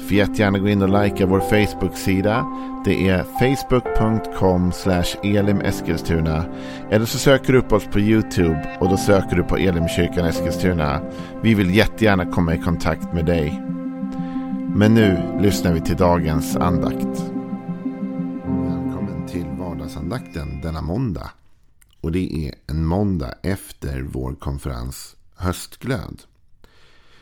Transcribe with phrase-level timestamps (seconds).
[0.00, 2.46] Får jättegärna gå in och likea vår Facebook-sida.
[2.84, 4.72] Det är facebook.com
[5.22, 6.44] elimeskilstuna.
[6.90, 11.00] Eller så söker du upp oss på YouTube och då söker du på Elimkyrkan Eskilstuna.
[11.42, 13.62] Vi vill jättegärna komma i kontakt med dig.
[14.74, 17.32] Men nu lyssnar vi till dagens andakt.
[18.44, 21.30] Välkommen till vardagsandakten denna måndag.
[22.00, 26.22] Och det är en måndag efter vår konferens Höstglöd.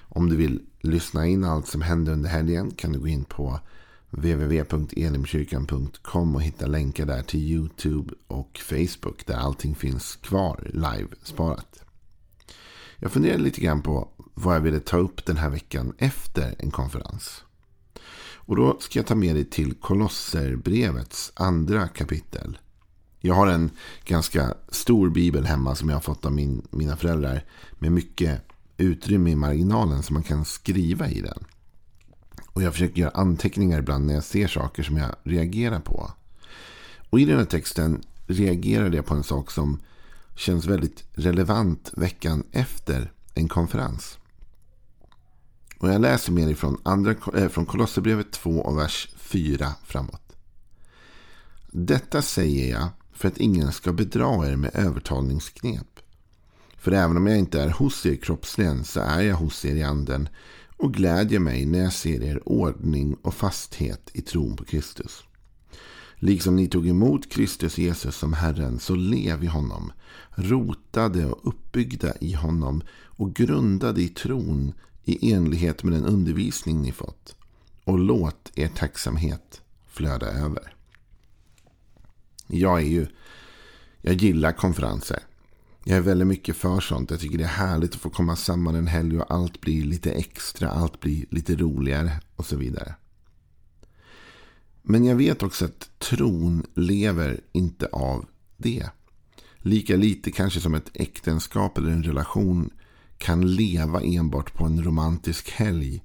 [0.08, 3.60] Om du vill lyssna in allt som händer under helgen kan du gå in på
[4.10, 11.84] www.elimkyrkan.com och hitta länkar där till YouTube och Facebook där allting finns kvar live-sparat.
[12.96, 16.70] Jag funderade lite grann på vad jag ville ta upp den här veckan efter en
[16.70, 17.44] konferens.
[18.48, 22.58] Och då ska jag ta med dig till Kolosserbrevets andra kapitel.
[23.20, 23.70] Jag har en
[24.04, 27.44] ganska stor bibel hemma som jag har fått av min, mina föräldrar.
[27.78, 28.42] Med mycket
[28.78, 31.44] utrymme i marginalen så man kan skriva i den.
[32.52, 36.12] Och jag försöker göra anteckningar ibland när jag ser saker som jag reagerar på.
[37.10, 39.80] Och i den här texten reagerade jag på en sak som
[40.36, 44.18] känns väldigt relevant veckan efter en konferens.
[45.78, 50.36] Och jag läser mer ifrån, andra, äh, från Kolosserbrevet 2 och vers 4 framåt.
[51.70, 55.97] Detta säger jag för att ingen ska bedra er med övertalningsknep.
[56.78, 59.82] För även om jag inte är hos er kroppsligen så är jag hos er i
[59.82, 60.28] anden
[60.76, 65.24] och glädjer mig när jag ser er ordning och fasthet i tron på Kristus.
[66.14, 69.92] Liksom ni tog emot Kristus Jesus som Herren så lev i honom,
[70.30, 74.72] rotade och uppbyggda i honom och grundade i tron
[75.04, 77.36] i enlighet med den undervisning ni fått.
[77.84, 80.74] Och låt er tacksamhet flöda över.
[82.46, 83.06] Jag är ju,
[84.00, 85.18] jag gillar konferenser.
[85.84, 87.10] Jag är väldigt mycket för sånt.
[87.10, 90.12] Jag tycker det är härligt att få komma samman en helg och allt blir lite
[90.12, 92.94] extra, allt blir lite roligare och så vidare.
[94.82, 98.90] Men jag vet också att tron lever inte av det.
[99.58, 102.70] Lika lite kanske som ett äktenskap eller en relation
[103.18, 106.02] kan leva enbart på en romantisk helg.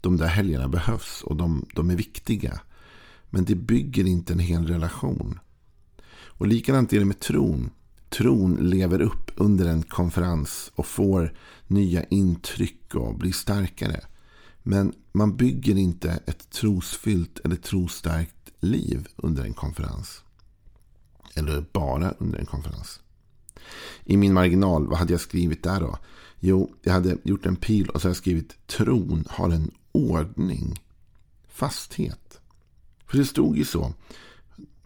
[0.00, 2.60] De där helgerna behövs och de, de är viktiga.
[3.30, 5.40] Men det bygger inte en hel relation.
[6.10, 7.70] Och likadant är det med tron
[8.08, 11.34] tron lever upp under en konferens och får
[11.66, 14.00] nya intryck och blir starkare.
[14.62, 20.22] Men man bygger inte ett trosfyllt eller trostarkt liv under en konferens.
[21.34, 23.00] Eller bara under en konferens.
[24.04, 25.98] I min marginal, vad hade jag skrivit där då?
[26.40, 30.82] Jo, jag hade gjort en pil och så hade jag skrivit tron har en ordning.
[31.48, 32.40] Fasthet.
[33.06, 33.94] För det stod ju så.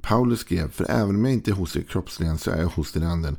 [0.02, 2.96] Paulus skrev, för även om jag inte är hos er kroppsligen så är jag hos
[2.96, 3.36] er anden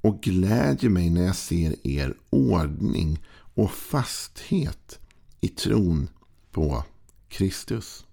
[0.00, 4.98] och glädjer mig när jag ser er ordning och fasthet
[5.40, 6.08] i tron
[6.52, 6.84] på
[7.28, 8.04] Kristus.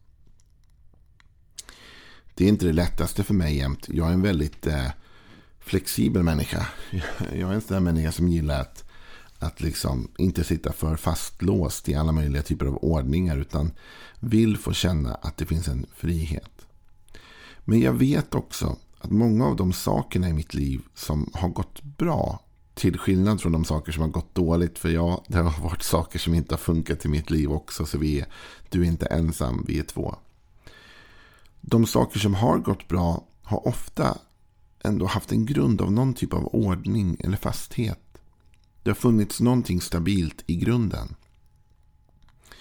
[2.35, 3.89] Det är inte det lättaste för mig jämt.
[3.89, 4.87] Jag är en väldigt eh,
[5.59, 6.67] flexibel människa.
[7.33, 8.83] Jag är en sån där människa som gillar att,
[9.39, 13.71] att liksom inte sitta för fastlåst i alla möjliga typer av ordningar utan
[14.19, 16.67] vill få känna att det finns en frihet.
[17.65, 21.83] Men jag vet också att många av de sakerna i mitt liv som har gått
[21.83, 22.39] bra
[22.73, 24.79] till skillnad från de saker som har gått dåligt.
[24.79, 27.85] För ja, det har varit saker som inte har funkat i mitt liv också.
[27.85, 28.27] Så vi är,
[28.69, 30.15] du är inte ensam, vi är två.
[31.61, 34.17] De saker som har gått bra har ofta
[34.83, 37.99] ändå haft en grund av någon typ av ordning eller fasthet.
[38.83, 41.15] Det har funnits någonting stabilt i grunden.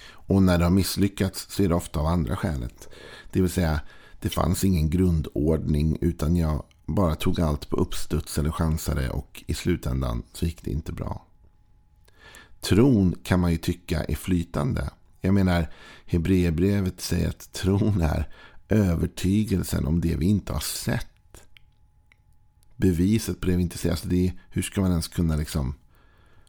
[0.04, 2.88] Och när det har misslyckats så är det ofta av andra skälet.
[3.32, 3.80] Det vill säga
[4.22, 9.54] det fanns ingen grundordning utan jag bara tog allt på uppstuds eller chansade och i
[9.54, 11.26] slutändan så gick det inte bra.
[12.60, 14.90] Tron kan man ju tycka är flytande.
[15.20, 15.72] Jag menar,
[16.06, 18.28] Hebreerbrevet säger att tron är
[18.68, 21.42] övertygelsen om det vi inte har sett.
[22.76, 23.90] Beviset på det vi inte ser.
[23.90, 25.74] Alltså det, hur ska man ens kunna liksom...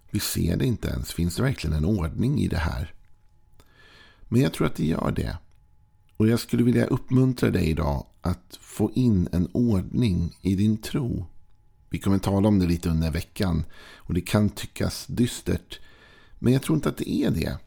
[0.09, 1.13] Vi ser det inte ens.
[1.13, 2.93] Finns det verkligen en ordning i det här?
[4.21, 5.37] Men jag tror att det gör det.
[6.23, 11.25] Och jag skulle vilja uppmuntra dig idag att få in en ordning i din tro.
[11.89, 13.63] Vi kommer tala om det lite under veckan.
[13.95, 15.79] Och det kan tyckas dystert.
[16.39, 17.57] Men jag tror inte att det är det.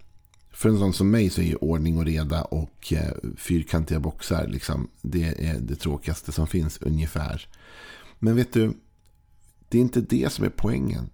[0.50, 4.46] För en sån som mig så är ju ordning och reda och eh, fyrkantiga boxar
[4.48, 7.48] liksom, det är det tråkigaste som finns ungefär.
[8.18, 8.72] Men vet du,
[9.68, 11.10] det är inte det som är poängen.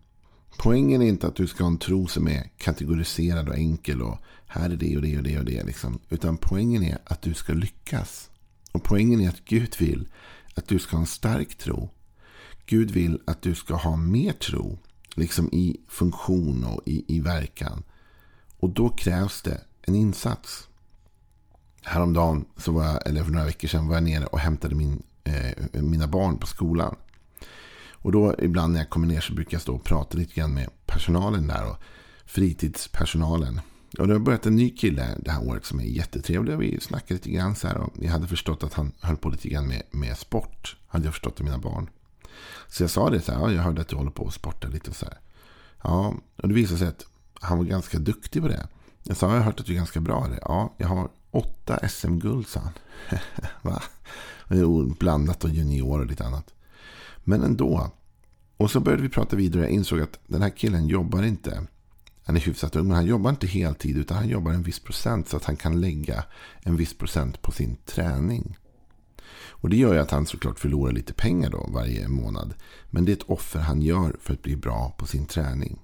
[0.58, 4.18] Poängen är inte att du ska ha en tro som är kategoriserad och enkel och
[4.46, 5.64] här är det och det och det och det.
[5.64, 5.98] Liksom.
[6.08, 8.30] Utan poängen är att du ska lyckas.
[8.72, 10.08] Och poängen är att Gud vill
[10.54, 11.90] att du ska ha en stark tro.
[12.66, 14.78] Gud vill att du ska ha mer tro.
[15.14, 17.82] Liksom i funktion och i, i verkan.
[18.58, 20.68] Och då krävs det en insats.
[21.82, 25.02] Häromdagen, så var jag, eller för några veckor sedan, var jag nere och hämtade min,
[25.24, 26.96] eh, mina barn på skolan.
[28.02, 30.54] Och då ibland när jag kommer ner så brukar jag stå och prata lite grann
[30.54, 31.70] med personalen där.
[31.70, 31.76] Och
[32.24, 33.60] fritidspersonalen.
[33.98, 36.58] Och det har börjat en ny kille det här året som är jättetrevlig.
[36.58, 37.76] Vi snackade lite grann så här.
[37.76, 40.76] Och jag hade förstått att han höll på lite grann med, med sport.
[40.88, 41.90] Hade jag förstått av mina barn.
[42.68, 43.40] Så jag sa det så här.
[43.40, 45.18] Ja, jag hörde att du håller på att sporta lite och så här.
[45.82, 47.06] Ja, och det visade sig att
[47.40, 48.68] han var ganska duktig på det.
[49.02, 50.40] Jag sa, jag har hört att du är ganska bra i det.
[50.42, 52.72] Ja, jag har åtta SM-guld, sa han.
[53.62, 53.82] Va?
[54.98, 56.54] Blandat och junior och lite annat.
[57.24, 57.90] Men ändå.
[58.56, 59.62] Och så började vi prata vidare.
[59.62, 61.66] Jag insåg att den här killen jobbar inte.
[62.24, 63.96] Han är hyfsat ung, men han jobbar inte heltid.
[63.96, 66.24] Utan han jobbar en viss procent så att han kan lägga
[66.60, 68.56] en viss procent på sin träning.
[69.62, 72.54] Och det gör ju att han såklart förlorar lite pengar då varje månad.
[72.90, 75.78] Men det är ett offer han gör för att bli bra på sin träning.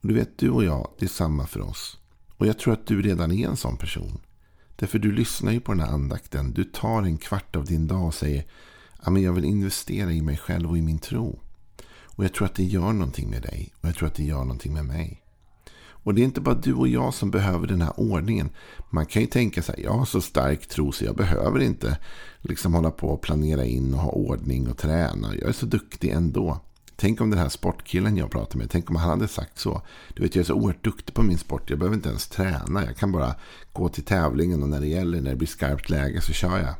[0.00, 1.98] Och du vet, du och jag, det är samma för oss.
[2.36, 4.20] Och jag tror att du redan är en sån person.
[4.76, 6.52] Därför du lyssnar ju på den här andakten.
[6.52, 8.44] Du tar en kvart av din dag och säger
[9.06, 11.40] men jag vill investera i mig själv och i min tro.
[12.18, 13.72] Och jag tror att det gör någonting med dig.
[13.80, 15.22] Och jag tror att det gör någonting med mig.
[16.08, 18.50] Och det är inte bara du och jag som behöver den här ordningen.
[18.90, 21.98] Man kan ju tänka sig, jag har så stark tro så jag behöver inte
[22.40, 25.34] liksom hålla på och planera in och ha ordning och träna.
[25.34, 26.60] Jag är så duktig ändå.
[26.96, 29.82] Tänk om den här sportkillen jag pratar med, tänk om han hade sagt så.
[30.14, 31.70] Du vet, jag är så oerhört duktig på min sport.
[31.70, 32.84] Jag behöver inte ens träna.
[32.84, 33.34] Jag kan bara
[33.72, 36.74] gå till tävlingen och när det gäller, när det blir skarpt läge så kör jag.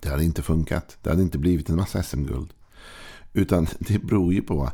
[0.00, 0.98] Det hade inte funkat.
[1.02, 2.52] Det hade inte blivit en massa SM-guld.
[3.32, 4.70] Utan det beror ju på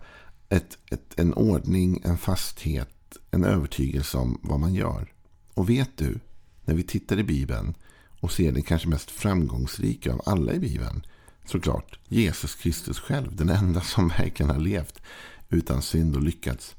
[0.49, 5.13] ett, ett, en ordning, en fasthet, en övertygelse om vad man gör.
[5.55, 6.19] Och vet du,
[6.65, 7.75] när vi tittar i Bibeln
[8.21, 11.07] och ser den kanske mest framgångsrika av alla i Bibeln.
[11.47, 15.03] Såklart Jesus Kristus själv, den enda som verkligen har levt
[15.49, 16.77] utan synd och lyckats.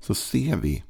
[0.00, 0.84] Så ser vi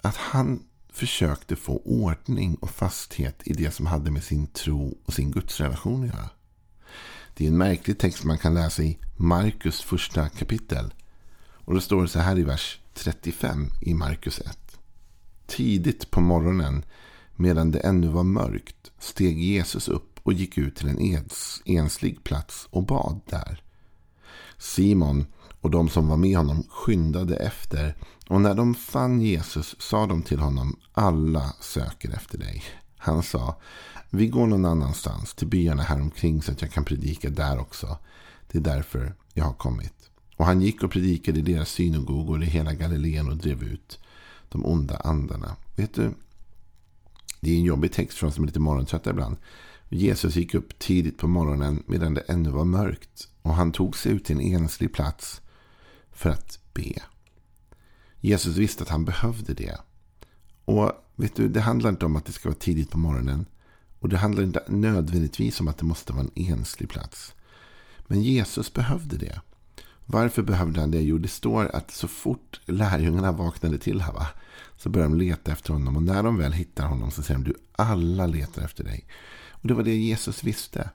[0.00, 0.62] att han
[0.92, 6.02] försökte få ordning och fasthet i det som hade med sin tro och sin gudsrelation
[6.02, 6.30] att göra.
[7.34, 10.94] Det är en märklig text man kan läsa i Markus första kapitel.
[11.64, 14.58] Och då står det så här i vers 35 i Markus 1.
[15.46, 16.84] Tidigt på morgonen,
[17.36, 21.22] medan det ännu var mörkt, steg Jesus upp och gick ut till en
[21.64, 23.62] enslig plats och bad där.
[24.58, 25.26] Simon
[25.60, 27.94] och de som var med honom skyndade efter
[28.28, 32.64] och när de fann Jesus sa de till honom alla söker efter dig.
[33.02, 33.56] Han sa
[34.10, 37.98] vi går någon annanstans till byarna här omkring så att jag kan predika där också.
[38.50, 40.10] Det är därför jag har kommit.
[40.36, 43.98] Och han gick och predikade i deras synagogor i hela Galileen och drev ut
[44.48, 45.56] de onda andarna.
[45.76, 46.14] Vet du,
[47.40, 49.36] det är en jobbig text för oss som är lite morgontrötta ibland.
[49.88, 53.28] Jesus gick upp tidigt på morgonen medan det ännu var mörkt.
[53.42, 55.40] Och han tog sig ut till en enslig plats
[56.12, 57.02] för att be.
[58.20, 59.80] Jesus visste att han behövde det.
[60.72, 63.46] Och vet du, det handlar inte om att det ska vara tidigt på morgonen.
[64.00, 67.34] Och det handlar inte nödvändigtvis om att det måste vara en enslig plats.
[68.06, 69.40] Men Jesus behövde det.
[70.06, 71.00] Varför behövde han det?
[71.00, 74.26] Jo, det står att så fort lärjungarna vaknade till här, va,
[74.76, 75.96] så började de leta efter honom.
[75.96, 79.06] Och när de väl hittar honom så säger de, du alla letar efter dig.
[79.50, 80.90] Och det var det Jesus visste.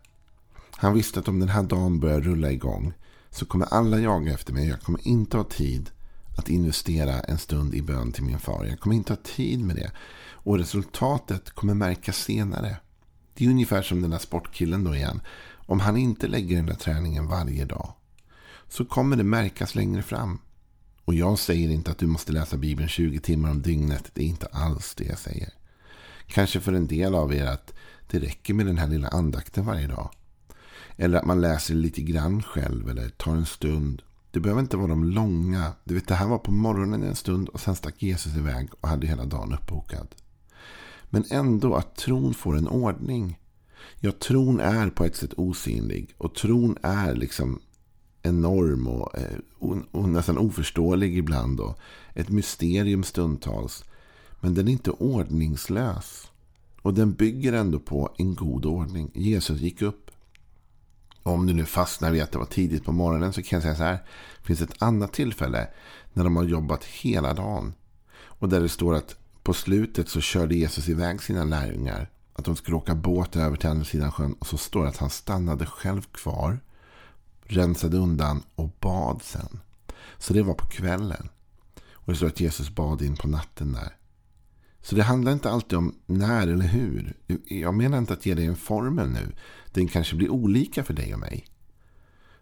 [0.72, 2.93] Han visste att om den här dagen börjar rulla igång
[3.29, 4.67] så kommer alla jaga efter mig.
[4.67, 5.89] Jag kommer inte ha tid
[6.38, 8.65] att investera en stund i bön till min far.
[8.65, 9.91] Jag kommer inte ha tid med det.
[10.32, 12.77] Och resultatet kommer märkas senare.
[13.34, 15.22] Det är ungefär som den där sportkillen då igen.
[15.56, 17.94] Om han inte lägger den där träningen varje dag
[18.70, 20.39] så kommer det märkas längre fram.
[21.06, 24.12] Och jag säger inte att du måste läsa Bibeln 20 timmar om dygnet.
[24.13, 25.50] Det är inte alls det jag säger.
[26.27, 27.74] Kanske för en del av er att
[28.08, 30.12] det räcker med den här lilla andakten varje dag.
[30.98, 34.01] Eller att man läser lite grann själv eller tar en stund.
[34.31, 35.72] Det behöver inte vara de långa.
[35.84, 38.89] Du vet, det här var på morgonen en stund och sen stack Jesus iväg och
[38.89, 40.15] hade hela dagen uppbokad.
[41.10, 43.39] Men ändå att tron får en ordning.
[44.00, 46.15] Ja, tron är på ett sätt osynlig.
[46.17, 47.60] Och tron är liksom
[48.24, 51.60] enorm och, eh, och, och nästan oförståelig ibland.
[51.60, 51.79] Och
[52.13, 53.84] ett mysterium stundtals.
[54.39, 56.31] Men den är inte ordningslös.
[56.81, 59.12] Och den bygger ändå på en god ordning.
[59.13, 60.12] Jesus gick upp.
[61.27, 63.75] Om du nu fastnar vid att det var tidigt på morgonen så kan jag säga
[63.75, 64.03] så här.
[64.41, 65.67] Det finns ett annat tillfälle
[66.13, 67.74] när de har jobbat hela dagen.
[68.12, 72.10] Och där det står att på slutet så körde Jesus iväg sina lärjungar.
[72.34, 74.34] Att de skulle åka båt över till andra sidan sjön.
[74.34, 76.60] Och så står det att han stannade själv kvar.
[77.43, 79.60] Rensade undan och bad sen.
[80.17, 81.29] Så det var på kvällen.
[81.93, 83.97] Och det står att Jesus bad in på natten där.
[84.81, 87.17] Så det handlar inte alltid om när eller hur.
[87.46, 89.36] Jag menar inte att ge dig en formel nu.
[89.72, 91.46] Den kanske blir olika för dig och mig.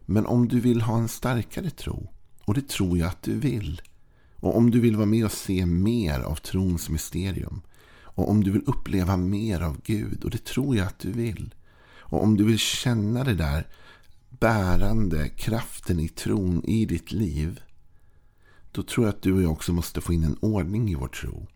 [0.06, 2.12] Men om du vill ha en starkare tro,
[2.46, 3.82] och det tror jag att du vill.
[4.36, 7.62] Och om du vill vara med och se mer av trons mysterium.
[8.01, 11.54] Och om du vill uppleva mer av Gud, och det tror jag att du vill.
[12.00, 13.68] Och om du vill känna det där
[14.30, 17.60] bärande kraften i tron i ditt liv.
[18.72, 21.08] Då tror jag att du och jag också måste få in en ordning i vår
[21.08, 21.48] tro.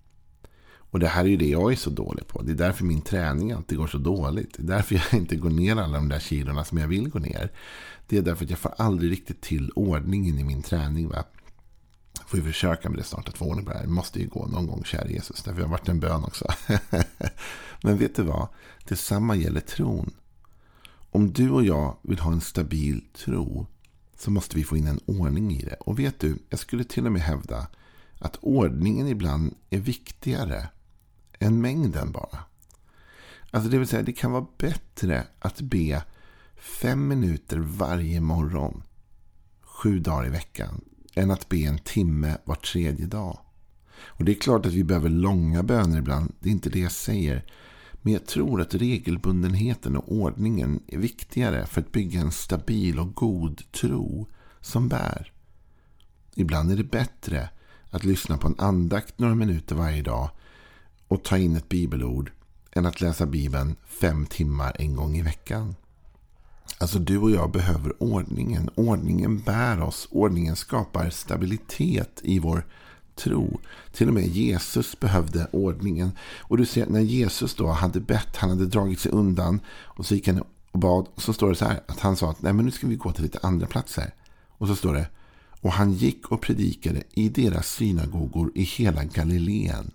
[0.91, 2.41] Och det här är ju det jag är så dålig på.
[2.41, 4.55] Det är därför min träning alltid går så dåligt.
[4.57, 7.19] Det är därför jag inte går ner alla de där kilorna som jag vill gå
[7.19, 7.51] ner.
[8.07, 11.09] Det är därför att jag får aldrig riktigt till ordningen i min träning.
[11.09, 11.23] Va?
[12.19, 13.85] Jag får ju försöka med det snart att få ordning på det här.
[13.85, 15.43] Det måste ju gå någon gång, kära Jesus.
[15.43, 16.47] Därför har varit en bön också.
[17.83, 18.47] Men vet du vad?
[18.87, 20.11] Detsamma gäller tron.
[21.11, 23.67] Om du och jag vill ha en stabil tro
[24.17, 25.75] så måste vi få in en ordning i det.
[25.75, 27.67] Och vet du, jag skulle till och med hävda
[28.19, 30.69] att ordningen ibland är viktigare
[31.39, 32.39] än mängden bara.
[33.51, 36.03] Alltså det vill säga, det kan vara bättre att be
[36.55, 38.83] fem minuter varje morgon,
[39.61, 40.81] sju dagar i veckan,
[41.15, 43.39] än att be en timme var tredje dag.
[44.01, 46.91] Och det är klart att vi behöver långa böner ibland, det är inte det jag
[46.91, 47.45] säger.
[48.01, 53.13] Men jag tror att regelbundenheten och ordningen är viktigare för att bygga en stabil och
[53.13, 54.27] god tro
[54.61, 55.33] som bär.
[56.35, 57.49] Ibland är det bättre
[57.89, 60.29] att lyssna på en andakt några minuter varje dag
[61.09, 62.31] och ta in ett bibelord
[62.71, 65.75] än att läsa Bibeln fem timmar en gång i veckan.
[66.77, 68.69] Alltså du och jag behöver ordningen.
[68.75, 70.07] Ordningen bär oss.
[70.11, 72.65] Ordningen skapar stabilitet i vår
[73.15, 73.59] tro.
[73.93, 76.11] Till och med Jesus behövde ordningen.
[76.37, 79.59] Och du ser när Jesus då hade bett, han hade dragit sig undan.
[79.83, 81.07] Och så gick han och bad.
[81.15, 82.95] Och så står det så här att han sa att Nej, men nu ska vi
[82.95, 84.13] gå till lite andra platser.
[84.47, 85.07] Och så står det.
[85.61, 89.91] Och han gick och predikade i deras synagogor i hela Galileen.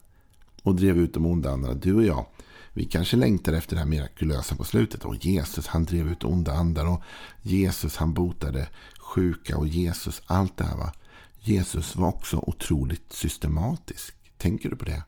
[0.64, 1.75] Och drev ut de onda andarna.
[1.75, 2.26] Du och jag.
[2.73, 5.04] Vi kanske längtar efter det här mirakulösa på slutet.
[5.04, 6.87] Och Jesus han drev ut onda andar.
[6.87, 7.02] Och
[7.42, 8.68] Jesus han botade
[8.99, 9.56] sjuka.
[9.59, 10.92] Och Jesus allt det här va.
[11.40, 14.14] Jesus var också otroligt systematisk.
[14.38, 15.02] Tänker du på det?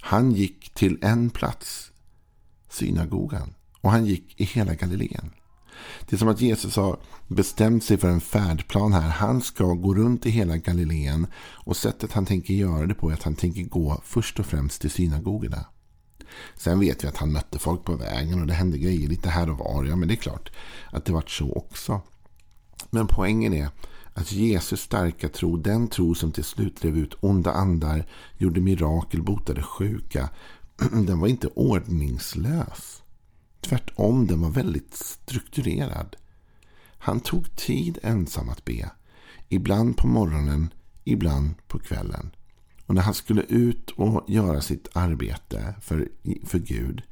[0.00, 1.92] Han gick till en plats,
[2.68, 3.54] synagogan.
[3.80, 5.30] Och han gick i hela Galileen.
[6.08, 9.08] Det är som att Jesus har bestämt sig för en färdplan här.
[9.08, 11.26] Han ska gå runt i hela Galileen.
[11.40, 14.80] Och sättet han tänker göra det på är att han tänker gå först och främst
[14.80, 15.64] till synagogorna.
[16.56, 19.50] Sen vet vi att han mötte folk på vägen och det hände grejer lite här
[19.50, 19.84] och var.
[19.84, 20.50] Ja, men det är klart
[20.90, 22.00] att det vart så också.
[22.90, 23.70] Men poängen är
[24.14, 28.06] att Jesus starka tro, den tro som till slut drev ut onda andar,
[28.38, 30.28] gjorde mirakel, botade sjuka,
[30.92, 33.02] den var inte ordningslös.
[33.60, 36.16] Tvärtom, den var väldigt strukturerad.
[36.98, 38.90] Han tog tid ensam att be.
[39.48, 40.74] Ibland på morgonen,
[41.04, 42.30] ibland på kvällen.
[42.86, 46.08] Och när han skulle ut och göra sitt arbete för,
[46.44, 47.02] för Gud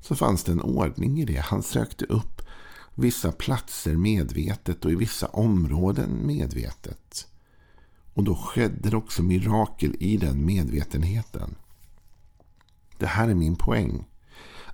[0.00, 1.40] så fanns det en ordning i det.
[1.40, 2.42] Han sökte upp
[2.94, 7.28] vissa platser medvetet och i vissa områden medvetet.
[8.14, 11.54] Och då skedde det också mirakel i den medvetenheten.
[12.98, 14.04] Det här är min poäng.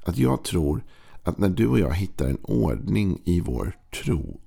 [0.05, 0.85] Att jag tror
[1.23, 4.41] att när du och jag hittar en ordning i vår tro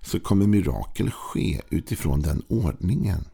[0.00, 3.24] så kommer mirakel ske utifrån den ordningen.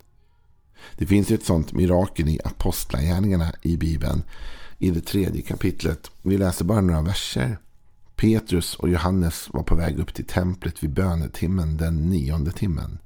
[0.96, 4.22] Det finns ett sånt mirakel i Apostlagärningarna i Bibeln
[4.78, 6.10] i det tredje kapitlet.
[6.22, 7.58] Vi läser bara några verser.
[8.16, 12.98] Petrus och Johannes var på väg upp till templet vid bönetimmen den nionde timmen.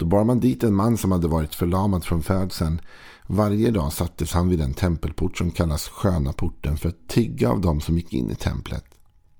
[0.00, 2.80] Då bar man dit en man som hade varit förlamad från födseln.
[3.26, 7.60] Varje dag sattes han vid den tempelport som kallas sköna porten för att tigga av
[7.60, 8.84] dem som gick in i templet.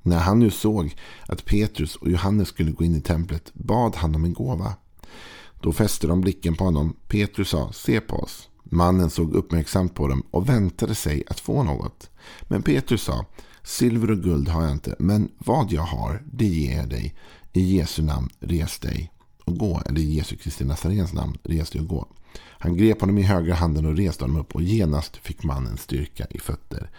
[0.02, 4.14] När han nu såg att Petrus och Johannes skulle gå in i templet bad han
[4.14, 4.74] om en gåva.
[5.60, 6.96] Då fäste de blicken på honom.
[7.08, 8.48] Petrus sa, se på oss.
[8.64, 12.10] Mannen såg uppmärksamt på dem och väntade sig att få något.
[12.42, 13.24] Men Petrus sa,
[13.62, 17.14] silver och guld har jag inte, men vad jag har, det ger jag dig.
[17.52, 19.12] I Jesu namn, res dig
[19.50, 19.82] och gå.
[19.86, 22.06] Eller i Jesu Kristi Nazarens namn, res dig och gå.
[22.48, 26.26] Han grep honom i högra handen och reste honom upp och genast fick mannen styrka
[26.30, 26.90] i fötter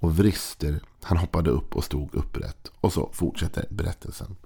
[0.00, 0.80] och vrister.
[1.02, 2.70] Han hoppade upp och stod upprätt.
[2.80, 4.36] Och så fortsätter berättelsen.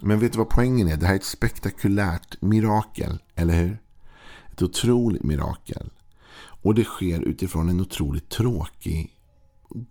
[0.00, 0.96] Men vet du vad poängen är?
[0.96, 3.78] Det här är ett spektakulärt mirakel, eller hur?
[4.52, 5.90] Ett otroligt mirakel.
[6.38, 9.12] Och det sker utifrån en otroligt tråkig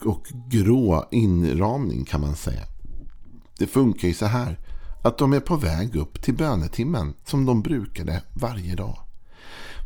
[0.01, 2.63] och grå inramning kan man säga.
[3.57, 4.59] Det funkar ju så här.
[5.05, 8.97] Att de är på väg upp till bönetimmen som de brukade varje dag.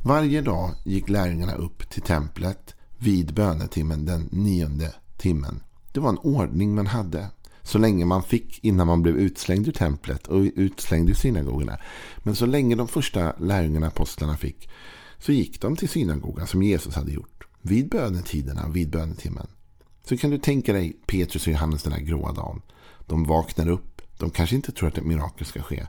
[0.04, 5.64] Varje dag gick lärjungarna upp till templet vid bönetimmen den nionde timmen.
[5.92, 7.28] Det var en ordning man hade.
[7.64, 11.78] Så länge man fick innan man blev utslängd ur templet och utslängd ur synagogorna.
[12.18, 14.70] Men så länge de första lärjungarna, apostlarna fick
[15.18, 17.48] så gick de till synagogan som Jesus hade gjort.
[17.62, 19.48] Vid bönetiderna, vid bönetimmen.
[20.04, 22.62] Så kan du tänka dig Petrus och Johannes den här gråa dagen.
[23.08, 23.99] De vaknar upp.
[24.20, 25.88] De kanske inte tror att ett mirakel ska ske.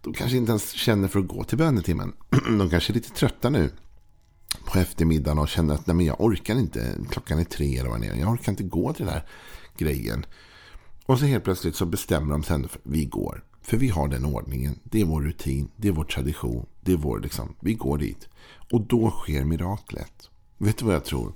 [0.00, 2.12] De kanske inte ens känner för att gå till bönetimmen.
[2.58, 3.70] De kanske är lite trötta nu
[4.64, 6.94] på eftermiddagen och känner att nej, men jag orkar inte.
[7.10, 8.14] Klockan är tre eller vad det är.
[8.14, 9.24] Jag orkar inte gå till den här
[9.78, 10.26] grejen.
[11.06, 13.44] Och så helt plötsligt så bestämmer de sig ändå för att vi går.
[13.62, 14.78] För vi har den ordningen.
[14.82, 15.68] Det är vår rutin.
[15.76, 16.66] Det är vår tradition.
[16.80, 17.54] Det är vår liksom.
[17.60, 18.28] Vi går dit.
[18.72, 20.30] Och då sker miraklet.
[20.58, 21.32] Vet du vad jag tror?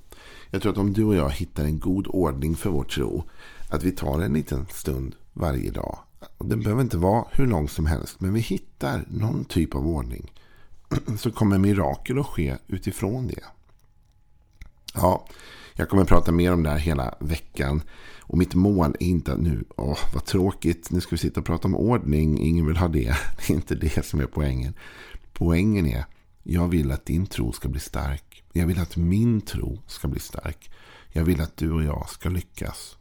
[0.51, 3.25] Jag tror att om du och jag hittar en god ordning för vår tro.
[3.71, 5.99] Att vi tar en liten stund varje dag.
[6.39, 8.21] Den behöver inte vara hur lång som helst.
[8.21, 10.33] Men vi hittar någon typ av ordning.
[11.19, 13.45] Så kommer mirakel att ske utifrån det.
[14.95, 15.27] Ja,
[15.75, 17.83] jag kommer att prata mer om det här hela veckan.
[18.21, 21.47] Och mitt mål är inte att nu, åh vad tråkigt, nu ska vi sitta och
[21.47, 22.39] prata om ordning.
[22.39, 23.17] Ingen vill ha det.
[23.37, 24.75] Det är inte det som är poängen.
[25.33, 26.05] Poängen är,
[26.43, 28.43] jag vill att din tro ska bli stark.
[28.53, 30.71] Jag vill att min tro ska bli stark.
[31.09, 32.97] Jag vill att du och jag ska lyckas.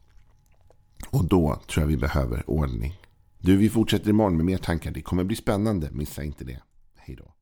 [1.10, 3.00] Och då tror jag vi behöver ordning.
[3.42, 4.92] Du, vi fortsätter imorgon med mer tankar.
[4.92, 5.90] Det kommer bli spännande.
[5.92, 6.62] Missa inte det.
[6.98, 7.34] Hej då.